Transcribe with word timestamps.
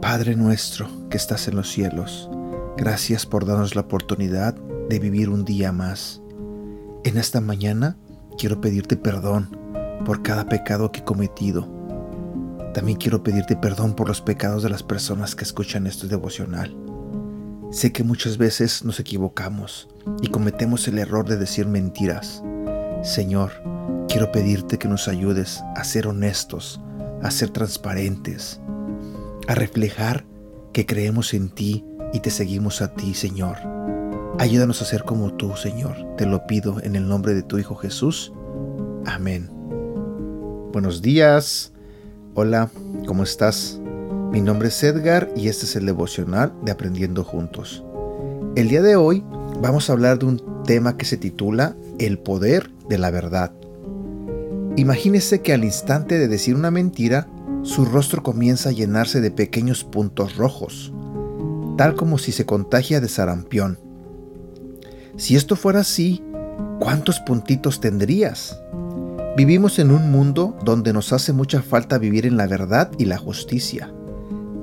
Padre 0.00 0.36
nuestro 0.36 0.88
que 1.08 1.16
estás 1.16 1.48
en 1.48 1.56
los 1.56 1.70
cielos, 1.70 2.30
gracias 2.76 3.26
por 3.26 3.46
darnos 3.46 3.74
la 3.74 3.82
oportunidad 3.82 4.54
de 4.88 4.98
vivir 4.98 5.28
un 5.28 5.44
día 5.44 5.72
más. 5.72 6.20
En 7.04 7.16
esta 7.16 7.40
mañana 7.40 7.96
quiero 8.38 8.60
pedirte 8.60 8.96
perdón 8.96 9.58
por 10.04 10.22
cada 10.22 10.48
pecado 10.48 10.92
que 10.92 11.00
he 11.00 11.04
cometido. 11.04 11.68
También 12.74 12.98
quiero 12.98 13.22
pedirte 13.22 13.56
perdón 13.56 13.94
por 13.94 14.08
los 14.08 14.20
pecados 14.20 14.62
de 14.62 14.70
las 14.70 14.82
personas 14.82 15.34
que 15.34 15.44
escuchan 15.44 15.86
este 15.86 16.06
devocional. 16.08 16.76
Sé 17.70 17.92
que 17.92 18.04
muchas 18.04 18.38
veces 18.38 18.84
nos 18.84 19.00
equivocamos 19.00 19.88
y 20.22 20.28
cometemos 20.28 20.86
el 20.88 20.98
error 20.98 21.28
de 21.28 21.36
decir 21.36 21.66
mentiras. 21.66 22.42
Señor, 23.02 23.52
quiero 24.08 24.30
pedirte 24.32 24.78
que 24.78 24.88
nos 24.88 25.08
ayudes 25.08 25.62
a 25.74 25.84
ser 25.84 26.06
honestos, 26.06 26.80
a 27.22 27.30
ser 27.30 27.50
transparentes, 27.50 28.60
a 29.48 29.54
reflejar 29.54 30.24
que 30.72 30.86
creemos 30.86 31.34
en 31.34 31.48
ti 31.48 31.84
y 32.12 32.20
te 32.20 32.30
seguimos 32.30 32.82
a 32.82 32.94
ti, 32.94 33.14
Señor. 33.14 33.56
Ayúdanos 34.38 34.82
a 34.82 34.84
ser 34.84 35.04
como 35.04 35.34
tú, 35.34 35.56
Señor. 35.56 35.96
Te 36.16 36.26
lo 36.26 36.46
pido 36.46 36.80
en 36.82 36.94
el 36.94 37.08
nombre 37.08 37.34
de 37.34 37.42
tu 37.42 37.58
Hijo 37.58 37.74
Jesús. 37.74 38.32
Amén. 39.06 39.50
Buenos 40.72 41.02
días. 41.02 41.72
Hola, 42.34 42.70
¿cómo 43.06 43.22
estás? 43.22 43.80
Mi 44.32 44.40
nombre 44.40 44.68
es 44.68 44.82
Edgar 44.82 45.30
y 45.36 45.48
este 45.48 45.64
es 45.66 45.76
el 45.76 45.86
devocional 45.86 46.52
de 46.62 46.72
Aprendiendo 46.72 47.24
Juntos. 47.24 47.84
El 48.54 48.68
día 48.68 48.82
de 48.82 48.96
hoy 48.96 49.24
vamos 49.62 49.88
a 49.88 49.92
hablar 49.92 50.18
de 50.18 50.26
un 50.26 50.62
tema 50.64 50.96
que 50.96 51.04
se 51.06 51.16
titula 51.16 51.76
El 51.98 52.18
poder 52.18 52.70
de 52.88 52.98
la 52.98 53.10
verdad. 53.10 53.52
Imagínese 54.76 55.40
que 55.40 55.54
al 55.54 55.64
instante 55.64 56.18
de 56.18 56.28
decir 56.28 56.54
una 56.54 56.70
mentira, 56.70 57.28
su 57.62 57.84
rostro 57.84 58.22
comienza 58.22 58.70
a 58.70 58.72
llenarse 58.72 59.20
de 59.20 59.30
pequeños 59.30 59.84
puntos 59.84 60.36
rojos, 60.36 60.92
tal 61.78 61.94
como 61.94 62.18
si 62.18 62.32
se 62.32 62.44
contagia 62.44 63.00
de 63.00 63.08
sarampión. 63.08 63.78
Si 65.16 65.36
esto 65.36 65.56
fuera 65.56 65.80
así, 65.80 66.22
¿cuántos 66.78 67.20
puntitos 67.20 67.80
tendrías? 67.80 68.60
Vivimos 69.36 69.78
en 69.78 69.90
un 69.90 70.10
mundo 70.10 70.56
donde 70.64 70.92
nos 70.92 71.12
hace 71.12 71.32
mucha 71.32 71.62
falta 71.62 71.98
vivir 71.98 72.26
en 72.26 72.36
la 72.36 72.46
verdad 72.46 72.90
y 72.98 73.04
la 73.04 73.18
justicia. 73.18 73.92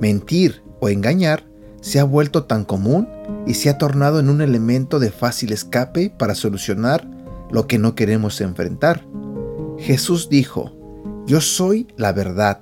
Mentir 0.00 0.62
o 0.80 0.88
engañar 0.88 1.44
se 1.80 2.00
ha 2.00 2.04
vuelto 2.04 2.44
tan 2.44 2.64
común 2.64 3.08
y 3.46 3.54
se 3.54 3.70
ha 3.70 3.78
tornado 3.78 4.20
en 4.20 4.28
un 4.28 4.40
elemento 4.40 4.98
de 4.98 5.10
fácil 5.10 5.52
escape 5.52 6.10
para 6.10 6.34
solucionar 6.34 7.08
lo 7.50 7.66
que 7.66 7.78
no 7.78 7.94
queremos 7.94 8.40
enfrentar. 8.40 9.06
Jesús 9.78 10.28
dijo, 10.28 10.72
Yo 11.26 11.40
soy 11.40 11.88
la 11.96 12.12
verdad, 12.12 12.60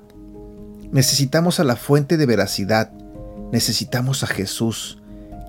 Necesitamos 0.93 1.59
a 1.59 1.63
la 1.63 1.75
fuente 1.75 2.17
de 2.17 2.27
veracidad, 2.27 2.91
necesitamos 3.51 4.21
a 4.21 4.27
Jesús. 4.27 5.01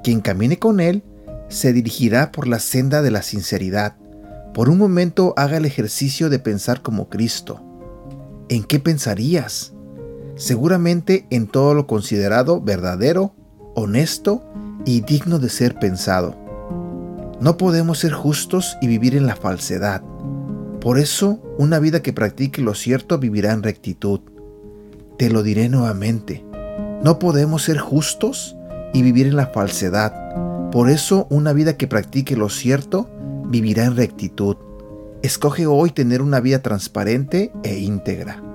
Quien 0.03 0.23
camine 0.23 0.59
con 0.59 0.81
Él 0.81 1.05
se 1.51 1.75
dirigirá 1.75 2.33
por 2.33 2.49
la 2.49 2.61
senda 2.61 3.03
de 3.03 3.11
la 3.11 3.21
sinceridad. 3.21 3.95
Por 4.55 4.71
un 4.71 4.79
momento 4.79 5.35
haga 5.37 5.59
el 5.59 5.67
ejercicio 5.67 6.31
de 6.31 6.39
pensar 6.39 6.81
como 6.81 7.11
Cristo. 7.11 7.63
¿En 8.49 8.65
qué 8.65 8.81
pensarías? 8.81 9.74
Seguramente 10.37 11.27
en 11.31 11.47
todo 11.47 11.75
lo 11.75 11.87
considerado 11.87 12.61
verdadero, 12.61 13.33
honesto 13.75 14.43
y 14.85 15.01
digno 15.01 15.39
de 15.39 15.49
ser 15.49 15.79
pensado. 15.79 16.37
No 17.41 17.57
podemos 17.57 17.99
ser 17.99 18.13
justos 18.13 18.77
y 18.81 18.87
vivir 18.87 19.17
en 19.17 19.27
la 19.27 19.37
falsedad. 19.37 20.03
Por 20.81 20.99
eso, 20.99 21.41
una 21.57 21.79
vida 21.79 22.03
que 22.03 22.13
practique 22.13 22.63
lo 22.63 22.75
cierto 22.75 23.19
vivirá 23.19 23.53
en 23.53 23.63
rectitud. 23.63 24.21
Te 25.19 25.31
lo 25.31 25.43
diré 25.43 25.69
nuevamente, 25.69 26.45
no 27.05 27.19
podemos 27.19 27.63
ser 27.63 27.79
justos 27.79 28.57
y 28.93 29.03
vivir 29.03 29.27
en 29.27 29.37
la 29.37 29.49
falsedad. 29.49 30.71
Por 30.71 30.91
eso 30.91 31.27
una 31.31 31.53
vida 31.53 31.77
que 31.77 31.87
practique 31.87 32.37
lo 32.37 32.49
cierto 32.49 33.09
vivirá 33.47 33.85
en 33.85 33.95
rectitud. 33.95 34.57
Escoge 35.23 35.67
hoy 35.67 35.91
tener 35.91 36.23
una 36.23 36.41
vida 36.41 36.61
transparente 36.61 37.53
e 37.63 37.79
íntegra. 37.79 38.54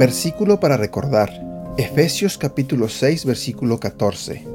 Versículo 0.00 0.60
para 0.60 0.78
recordar. 0.78 1.30
Efesios 1.76 2.38
capítulo 2.38 2.88
6 2.88 3.26
versículo 3.26 3.80
14. 3.80 4.46